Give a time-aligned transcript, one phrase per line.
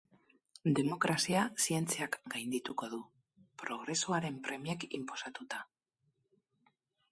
[0.77, 3.01] Demokrazia zientziak gaindituko du,
[3.65, 5.63] progresoaren premiek inposatuta.